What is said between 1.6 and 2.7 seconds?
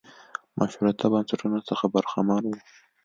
څخه برخمن و.